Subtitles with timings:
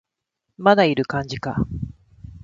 [0.57, 1.63] まだいる感じか